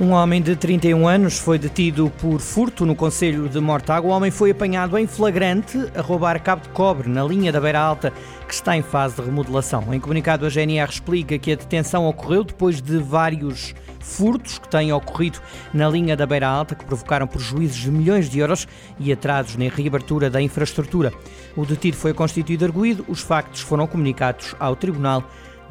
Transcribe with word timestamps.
Um 0.00 0.12
homem 0.12 0.40
de 0.40 0.56
31 0.56 1.06
anos 1.06 1.38
foi 1.38 1.58
detido 1.58 2.10
por 2.22 2.40
furto 2.40 2.86
no 2.86 2.96
Conselho 2.96 3.50
de 3.50 3.60
Mortágua. 3.60 4.10
O 4.10 4.16
homem 4.16 4.30
foi 4.30 4.50
apanhado 4.50 4.96
em 4.96 5.06
flagrante 5.06 5.76
a 5.94 6.00
roubar 6.00 6.42
cabo 6.42 6.62
de 6.62 6.70
cobre 6.70 7.06
na 7.06 7.22
linha 7.22 7.52
da 7.52 7.60
Beira 7.60 7.80
Alta, 7.80 8.10
que 8.48 8.54
está 8.54 8.74
em 8.74 8.80
fase 8.80 9.16
de 9.16 9.20
remodelação. 9.20 9.92
Em 9.92 10.00
comunicado, 10.00 10.46
a 10.46 10.48
GNR 10.48 10.90
explica 10.90 11.38
que 11.38 11.52
a 11.52 11.54
detenção 11.54 12.06
ocorreu 12.06 12.44
depois 12.44 12.80
de 12.80 12.96
vários 12.96 13.74
furtos 14.00 14.58
que 14.58 14.70
têm 14.70 14.90
ocorrido 14.90 15.38
na 15.74 15.86
linha 15.86 16.16
da 16.16 16.24
Beira 16.24 16.48
Alta, 16.48 16.74
que 16.74 16.86
provocaram 16.86 17.26
prejuízos 17.26 17.76
de 17.76 17.90
milhões 17.90 18.30
de 18.30 18.38
euros 18.38 18.66
e 18.98 19.12
atrasos 19.12 19.56
na 19.56 19.68
reabertura 19.68 20.30
da 20.30 20.40
infraestrutura. 20.40 21.12
O 21.54 21.66
detido 21.66 21.98
foi 21.98 22.14
constituído 22.14 22.64
arguído, 22.64 23.04
os 23.06 23.20
factos 23.20 23.60
foram 23.60 23.86
comunicados 23.86 24.56
ao 24.58 24.74
Tribunal 24.74 25.22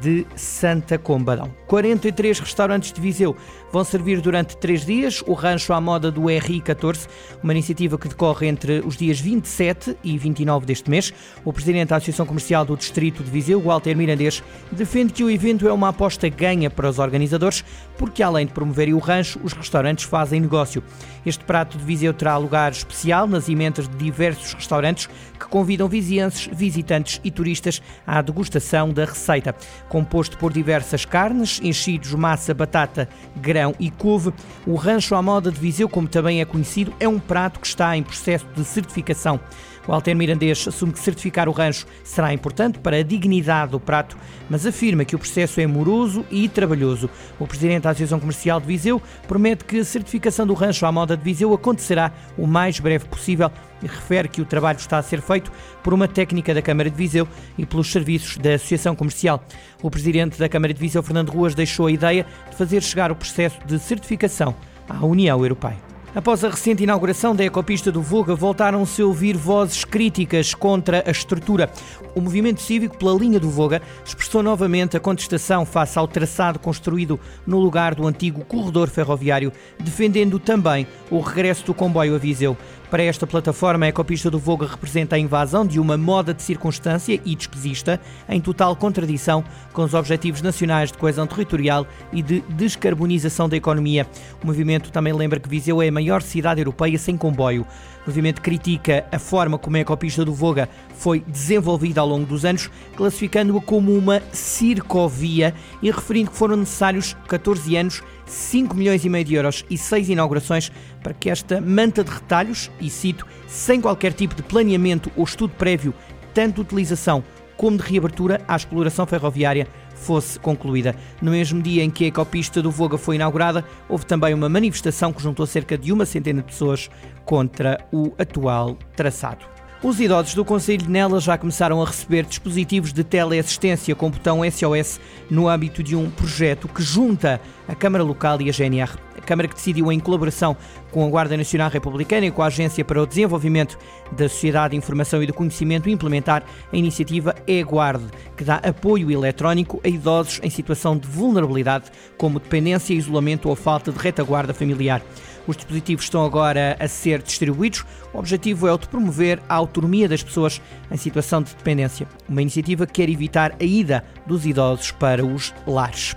de 0.00 0.26
Santa 0.36 0.98
Combadão. 0.98 1.52
43 1.66 2.40
restaurantes 2.40 2.92
de 2.92 3.00
Viseu 3.00 3.36
vão 3.72 3.82
servir 3.82 4.20
durante 4.20 4.56
três 4.56 4.84
dias 4.84 5.22
o 5.26 5.32
rancho 5.32 5.72
à 5.72 5.80
moda 5.80 6.10
do 6.10 6.22
RI14, 6.22 7.08
uma 7.42 7.52
iniciativa 7.52 7.96
que 7.96 8.08
decorre 8.08 8.46
entre 8.46 8.80
os 8.80 8.96
dias 8.96 9.18
27 9.18 9.96
e 10.04 10.18
29 10.18 10.66
deste 10.66 10.90
mês. 10.90 11.12
O 11.44 11.52
presidente 11.52 11.88
da 11.88 11.96
Associação 11.96 12.26
Comercial 12.26 12.64
do 12.64 12.76
Distrito 12.76 13.22
de 13.22 13.30
Viseu, 13.30 13.60
Walter 13.60 13.96
Mirandês, 13.96 14.42
defende 14.70 15.12
que 15.12 15.24
o 15.24 15.30
evento 15.30 15.66
é 15.66 15.72
uma 15.72 15.88
aposta 15.88 16.28
ganha 16.28 16.68
para 16.68 16.88
os 16.88 16.98
organizadores, 16.98 17.64
porque 17.96 18.22
além 18.22 18.46
de 18.46 18.52
promoverem 18.52 18.94
o 18.94 18.98
rancho, 18.98 19.40
os 19.42 19.52
restaurantes 19.52 20.04
fazem 20.04 20.40
negócio. 20.40 20.82
Este 21.24 21.44
prato 21.44 21.78
de 21.78 21.84
Viseu 21.84 22.12
terá 22.12 22.36
lugar 22.36 22.72
especial 22.72 23.26
nas 23.26 23.48
emendas 23.48 23.88
de 23.88 23.96
diversos 23.96 24.52
restaurantes 24.54 25.08
que 25.38 25.46
convidam 25.46 25.88
vizienses, 25.88 26.48
visitantes 26.52 27.20
e 27.24 27.30
turistas 27.30 27.80
à 28.06 28.20
degustação 28.20 28.92
da 28.92 29.04
receita 29.04 29.54
composto 29.88 30.38
por 30.38 30.52
diversas 30.52 31.04
carnes, 31.04 31.60
enchidos, 31.62 32.14
massa, 32.14 32.54
batata, 32.54 33.08
grão 33.36 33.74
e 33.78 33.90
couve. 33.90 34.32
O 34.66 34.74
rancho 34.74 35.14
à 35.14 35.22
moda 35.22 35.50
de 35.50 35.58
Viseu, 35.60 35.88
como 35.88 36.08
também 36.08 36.40
é 36.40 36.44
conhecido, 36.44 36.94
é 36.98 37.08
um 37.08 37.18
prato 37.18 37.60
que 37.60 37.66
está 37.66 37.96
em 37.96 38.02
processo 38.02 38.46
de 38.54 38.64
certificação. 38.64 39.40
O 39.86 39.92
Alter 39.92 40.14
Mirandês 40.14 40.66
assume 40.68 40.92
que 40.92 41.00
certificar 41.00 41.48
o 41.48 41.52
rancho 41.52 41.86
será 42.04 42.32
importante 42.32 42.78
para 42.78 42.98
a 42.98 43.02
dignidade 43.02 43.72
do 43.72 43.80
prato, 43.80 44.16
mas 44.48 44.64
afirma 44.64 45.04
que 45.04 45.16
o 45.16 45.18
processo 45.18 45.60
é 45.60 45.66
moroso 45.66 46.24
e 46.30 46.48
trabalhoso. 46.48 47.10
O 47.38 47.46
presidente 47.46 47.82
da 47.82 47.90
Associação 47.90 48.20
Comercial 48.20 48.60
de 48.60 48.66
Viseu 48.66 49.02
promete 49.26 49.64
que 49.64 49.78
a 49.78 49.84
certificação 49.84 50.46
do 50.46 50.54
rancho 50.54 50.86
à 50.86 50.92
moda 50.92 51.16
de 51.16 51.24
Viseu 51.24 51.52
acontecerá 51.52 52.12
o 52.38 52.46
mais 52.46 52.78
breve 52.78 53.06
possível 53.06 53.50
e 53.82 53.86
refere 53.86 54.28
que 54.28 54.40
o 54.40 54.44
trabalho 54.44 54.78
está 54.78 54.98
a 54.98 55.02
ser 55.02 55.20
feito 55.20 55.50
por 55.82 55.92
uma 55.92 56.06
técnica 56.06 56.54
da 56.54 56.62
Câmara 56.62 56.88
de 56.88 56.96
Viseu 56.96 57.26
e 57.58 57.66
pelos 57.66 57.90
serviços 57.90 58.36
da 58.36 58.54
Associação 58.54 58.94
Comercial. 58.94 59.44
O 59.82 59.90
presidente 59.90 60.38
da 60.38 60.48
Câmara 60.48 60.72
de 60.72 60.80
Viseu, 60.80 61.02
Fernando 61.02 61.30
Ruas, 61.30 61.54
deixou 61.54 61.88
a 61.88 61.92
ideia 61.92 62.24
de 62.50 62.56
fazer 62.56 62.80
chegar 62.82 63.10
o 63.10 63.16
processo 63.16 63.58
de 63.66 63.78
certificação 63.80 64.54
à 64.88 65.04
União 65.04 65.42
Europeia. 65.42 65.91
Após 66.14 66.44
a 66.44 66.50
recente 66.50 66.82
inauguração 66.82 67.34
da 67.34 67.42
ecopista 67.42 67.90
do 67.90 68.02
Voga, 68.02 68.34
voltaram-se 68.34 69.00
a 69.00 69.06
ouvir 69.06 69.34
vozes 69.34 69.82
críticas 69.82 70.52
contra 70.52 71.02
a 71.06 71.10
estrutura. 71.10 71.70
O 72.14 72.20
movimento 72.20 72.60
cívico 72.60 72.98
pela 72.98 73.18
linha 73.18 73.40
do 73.40 73.48
Voga 73.48 73.80
expressou 74.04 74.42
novamente 74.42 74.94
a 74.94 75.00
contestação 75.00 75.64
face 75.64 75.98
ao 75.98 76.06
traçado 76.06 76.58
construído 76.58 77.18
no 77.46 77.58
lugar 77.58 77.94
do 77.94 78.06
antigo 78.06 78.44
corredor 78.44 78.90
ferroviário, 78.90 79.50
defendendo 79.80 80.38
também 80.38 80.86
o 81.10 81.18
regresso 81.18 81.64
do 81.64 81.72
comboio 81.72 82.14
a 82.14 82.18
Viseu. 82.18 82.58
Para 82.92 83.04
esta 83.04 83.26
plataforma, 83.26 83.86
a 83.86 83.88
ecopista 83.88 84.30
do 84.30 84.38
Voga 84.38 84.66
representa 84.66 85.16
a 85.16 85.18
invasão 85.18 85.64
de 85.64 85.80
uma 85.80 85.96
moda 85.96 86.34
de 86.34 86.42
circunstância 86.42 87.18
e 87.24 87.34
despesista, 87.34 87.98
em 88.28 88.38
total 88.38 88.76
contradição 88.76 89.42
com 89.72 89.82
os 89.82 89.94
objetivos 89.94 90.42
nacionais 90.42 90.92
de 90.92 90.98
coesão 90.98 91.26
territorial 91.26 91.86
e 92.12 92.20
de 92.20 92.42
descarbonização 92.50 93.48
da 93.48 93.56
economia. 93.56 94.06
O 94.44 94.46
movimento 94.46 94.92
também 94.92 95.14
lembra 95.14 95.40
que 95.40 95.48
Viseu 95.48 95.80
é 95.80 95.88
a 95.88 95.92
maior 95.92 96.20
cidade 96.20 96.60
europeia 96.60 96.98
sem 96.98 97.16
comboio. 97.16 97.66
O 98.04 98.10
movimento 98.10 98.42
critica 98.42 99.06
a 99.10 99.18
forma 99.18 99.56
como 99.56 99.78
a 99.78 99.80
ecopista 99.80 100.22
do 100.22 100.34
Voga 100.34 100.68
foi 100.94 101.20
desenvolvida 101.20 102.02
ao 102.02 102.06
longo 102.06 102.26
dos 102.26 102.44
anos, 102.44 102.68
classificando-a 102.94 103.62
como 103.62 103.96
uma 103.96 104.20
circovia 104.32 105.54
e 105.80 105.90
referindo 105.90 106.30
que 106.30 106.36
foram 106.36 106.56
necessários 106.56 107.16
14 107.26 107.74
anos, 107.74 108.02
5 108.26 108.74
milhões 108.76 109.04
e 109.04 109.08
meio 109.08 109.24
de 109.24 109.34
euros 109.34 109.64
e 109.68 109.76
6 109.76 110.10
inaugurações 110.10 110.70
para 111.02 111.14
que 111.14 111.30
esta 111.30 111.60
manta 111.60 112.04
de 112.04 112.10
retalhos, 112.10 112.70
e 112.80 112.88
cito, 112.88 113.26
sem 113.46 113.80
qualquer 113.80 114.12
tipo 114.12 114.34
de 114.34 114.42
planeamento 114.42 115.10
ou 115.16 115.24
estudo 115.24 115.54
prévio, 115.54 115.94
tanto 116.32 116.56
de 116.56 116.60
utilização 116.62 117.22
como 117.56 117.76
de 117.76 117.82
reabertura 117.82 118.40
à 118.48 118.56
exploração 118.56 119.06
ferroviária, 119.06 119.68
fosse 119.94 120.38
concluída. 120.38 120.96
No 121.20 121.30
mesmo 121.30 121.62
dia 121.62 121.82
em 121.82 121.90
que 121.90 122.04
a 122.04 122.08
ecopista 122.08 122.60
do 122.60 122.70
Voga 122.70 122.98
foi 122.98 123.14
inaugurada, 123.14 123.64
houve 123.88 124.04
também 124.04 124.34
uma 124.34 124.48
manifestação 124.48 125.12
que 125.12 125.22
juntou 125.22 125.46
cerca 125.46 125.78
de 125.78 125.92
uma 125.92 126.04
centena 126.04 126.40
de 126.40 126.48
pessoas 126.48 126.90
contra 127.24 127.78
o 127.92 128.12
atual 128.18 128.76
traçado. 128.96 129.46
Os 129.82 129.98
idosos 129.98 130.34
do 130.34 130.44
Conselho 130.44 130.84
de 130.84 130.88
Nelas 130.88 131.24
já 131.24 131.36
começaram 131.36 131.82
a 131.82 131.84
receber 131.84 132.24
dispositivos 132.24 132.92
de 132.92 133.02
teleassistência 133.02 133.96
com 133.96 134.12
botão 134.12 134.48
SOS 134.48 135.00
no 135.28 135.48
âmbito 135.48 135.82
de 135.82 135.96
um 135.96 136.08
projeto 136.08 136.68
que 136.68 136.80
junta 136.80 137.40
a 137.66 137.74
Câmara 137.74 138.04
Local 138.04 138.40
e 138.40 138.48
a 138.48 138.52
GNR. 138.52 138.92
A 139.18 139.20
Câmara 139.20 139.48
que 139.48 139.56
decidiu 139.56 139.90
em 139.90 139.98
colaboração 139.98 140.56
com 140.92 141.04
a 141.04 141.10
Guarda 141.10 141.36
Nacional 141.36 141.68
Republicana 141.68 142.26
e 142.26 142.30
com 142.30 142.42
a 142.42 142.46
Agência 142.46 142.84
para 142.84 143.02
o 143.02 143.06
Desenvolvimento 143.06 143.76
da 144.12 144.28
Sociedade 144.28 144.70
de 144.70 144.76
Informação 144.76 145.20
e 145.20 145.26
do 145.26 145.34
Conhecimento 145.34 145.88
implementar 145.88 146.44
a 146.72 146.76
iniciativa 146.76 147.34
E-Guarde, 147.44 148.06
que 148.36 148.44
dá 148.44 148.56
apoio 148.56 149.10
eletrónico 149.10 149.80
a 149.82 149.88
idosos 149.88 150.38
em 150.44 150.50
situação 150.50 150.96
de 150.96 151.08
vulnerabilidade, 151.08 151.90
como 152.16 152.38
dependência, 152.38 152.94
isolamento 152.94 153.48
ou 153.48 153.56
falta 153.56 153.90
de 153.90 153.98
retaguarda 153.98 154.54
familiar. 154.54 155.02
Os 155.46 155.56
dispositivos 155.56 156.04
estão 156.04 156.24
agora 156.24 156.76
a 156.78 156.86
ser 156.86 157.22
distribuídos. 157.22 157.84
O 158.12 158.18
objetivo 158.18 158.68
é 158.68 158.72
o 158.72 158.78
de 158.78 158.88
promover 158.88 159.40
a 159.48 159.54
autonomia 159.54 160.08
das 160.08 160.22
pessoas 160.22 160.60
em 160.90 160.96
situação 160.96 161.42
de 161.42 161.54
dependência. 161.54 162.06
Uma 162.28 162.42
iniciativa 162.42 162.86
que 162.86 162.92
quer 162.92 163.08
evitar 163.08 163.56
a 163.60 163.64
ida 163.64 164.04
dos 164.26 164.46
idosos 164.46 164.90
para 164.92 165.24
os 165.24 165.52
lares. 165.66 166.14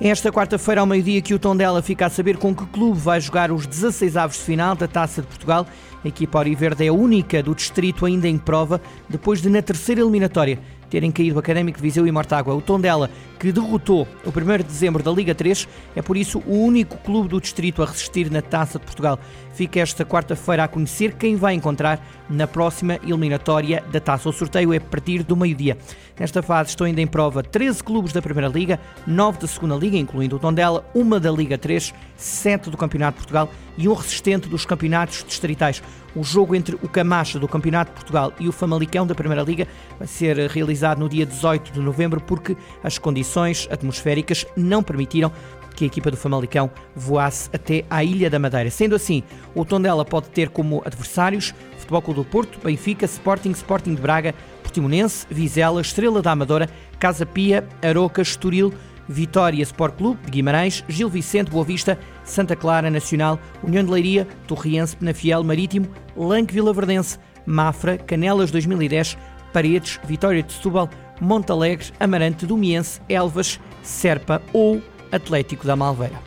Esta 0.00 0.32
quarta-feira, 0.32 0.80
ao 0.80 0.86
meio-dia, 0.86 1.22
que 1.22 1.34
o 1.34 1.38
Tondela 1.38 1.80
fica 1.80 2.06
a 2.06 2.10
saber 2.10 2.36
com 2.36 2.54
que 2.54 2.66
clube 2.66 2.98
vai 2.98 3.20
jogar 3.20 3.52
os 3.52 3.66
16 3.66 4.16
avos 4.16 4.36
de 4.36 4.42
final 4.42 4.74
da 4.74 4.88
Taça 4.88 5.22
de 5.22 5.28
Portugal. 5.28 5.66
A 6.04 6.08
equipa 6.08 6.38
Auriverde 6.38 6.84
é 6.84 6.88
a 6.88 6.92
única 6.92 7.42
do 7.42 7.54
distrito 7.54 8.04
ainda 8.04 8.28
em 8.28 8.36
prova, 8.36 8.80
depois 9.08 9.40
de, 9.40 9.48
na 9.48 9.62
terceira 9.62 10.00
eliminatória, 10.00 10.58
terem 10.90 11.10
caído 11.10 11.38
Académico 11.38 11.78
de 11.78 11.82
Viseu 11.82 12.06
e 12.06 12.12
Mortágua. 12.12 12.54
O 12.54 12.60
Tondela, 12.60 13.10
que 13.38 13.52
derrotou 13.52 14.06
o 14.24 14.28
1 14.28 14.58
de 14.58 14.64
dezembro 14.64 15.02
da 15.02 15.10
Liga 15.10 15.34
3, 15.34 15.68
é 15.94 16.02
por 16.02 16.16
isso 16.16 16.42
o 16.46 16.64
único 16.64 16.96
clube 16.98 17.28
do 17.28 17.40
distrito 17.40 17.82
a 17.82 17.86
resistir 17.86 18.30
na 18.30 18.42
Taça 18.42 18.78
de 18.78 18.84
Portugal. 18.84 19.18
Fica 19.52 19.80
esta 19.80 20.04
quarta-feira 20.04 20.64
a 20.64 20.68
conhecer 20.68 21.14
quem 21.14 21.36
vai 21.36 21.54
encontrar 21.54 22.04
na 22.28 22.46
próxima 22.46 22.98
eliminatória 23.02 23.84
da 23.92 24.00
Taça. 24.00 24.28
O 24.28 24.32
sorteio 24.32 24.72
é 24.72 24.78
a 24.78 24.80
partir 24.80 25.22
do 25.22 25.36
meio-dia. 25.36 25.76
Nesta 26.18 26.42
fase 26.42 26.70
estão 26.70 26.86
ainda 26.86 27.00
em 27.00 27.06
prova 27.06 27.42
13 27.42 27.82
clubes 27.82 28.12
da 28.12 28.22
Primeira 28.22 28.48
Liga, 28.48 28.78
9 29.06 29.38
da 29.38 29.46
Segunda 29.46 29.74
Liga, 29.74 29.96
incluindo 29.96 30.36
o 30.36 30.38
Tondela, 30.38 30.88
uma 30.94 31.18
da 31.18 31.30
Liga 31.30 31.58
3, 31.58 31.92
7 32.16 32.70
do 32.70 32.76
Campeonato 32.76 33.14
de 33.14 33.18
Portugal 33.18 33.50
e 33.76 33.88
um 33.88 33.94
resistente 33.94 34.48
dos 34.48 34.64
campeonatos 34.64 35.24
distritais. 35.26 35.82
O 36.14 36.22
jogo 36.22 36.54
entre 36.54 36.76
o 36.76 36.88
Camacha 36.88 37.38
do 37.38 37.48
Campeonato 37.48 37.90
de 37.90 37.96
Portugal 37.96 38.32
e 38.38 38.48
o 38.48 38.52
Famalicão 38.52 39.04
da 39.04 39.14
Primeira 39.14 39.42
Liga 39.42 39.66
vai 39.98 40.06
ser 40.06 40.36
realizado 40.48 40.83
no 40.98 41.08
dia 41.08 41.24
18 41.24 41.72
de 41.72 41.80
novembro 41.80 42.20
porque 42.20 42.56
as 42.82 42.98
condições 42.98 43.68
atmosféricas 43.70 44.44
não 44.56 44.82
permitiram 44.82 45.30
que 45.74 45.84
a 45.84 45.86
equipa 45.86 46.10
do 46.10 46.16
Famalicão 46.16 46.70
voasse 46.94 47.50
até 47.52 47.84
à 47.90 48.02
Ilha 48.02 48.30
da 48.30 48.38
Madeira. 48.38 48.70
Sendo 48.70 48.94
assim, 48.94 49.22
o 49.54 49.64
Tondela 49.64 50.04
pode 50.04 50.28
ter 50.28 50.48
como 50.48 50.82
adversários 50.84 51.54
Futebol 51.78 52.02
Clube 52.02 52.20
do 52.20 52.24
Porto, 52.24 52.58
Benfica, 52.62 53.04
Sporting, 53.04 53.50
Sporting 53.50 53.94
de 53.94 54.00
Braga, 54.00 54.34
Portimonense, 54.62 55.26
Vizela, 55.30 55.80
Estrela 55.80 56.22
da 56.22 56.32
Amadora, 56.32 56.68
Casa 56.98 57.26
Pia, 57.26 57.66
Aroca, 57.82 58.22
Estoril, 58.22 58.72
Vitória 59.08 59.62
Sport 59.62 59.96
Clube 59.96 60.20
de 60.24 60.30
Guimarães, 60.30 60.82
Gil 60.88 61.08
Vicente, 61.10 61.50
Boa 61.50 61.64
Vista, 61.64 61.98
Santa 62.24 62.56
Clara 62.56 62.90
Nacional, 62.90 63.38
União 63.62 63.84
de 63.84 63.90
Leiria, 63.90 64.26
Torriense, 64.46 64.96
Penafiel, 64.96 65.44
Marítimo, 65.44 65.88
Lanque 66.16 66.58
Verdense, 66.58 67.18
Mafra, 67.46 67.98
Canelas 67.98 68.50
2010, 68.50 69.18
Paredes, 69.54 70.00
Vitória 70.04 70.42
de 70.42 70.52
Setúbal, 70.52 70.90
Montalegre, 71.20 71.92
Amarante, 72.00 72.44
Domiense, 72.44 73.00
Elvas, 73.08 73.60
Serpa 73.84 74.42
ou 74.52 74.82
Atlético 75.12 75.64
da 75.64 75.76
Malveira. 75.76 76.20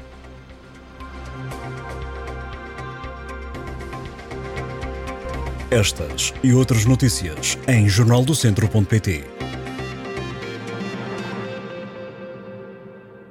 Estas 5.69 6.33
e 6.41 6.53
outras 6.53 6.85
notícias 6.85 7.57
em 7.67 7.89
jornaldocentro.pt 7.89 9.36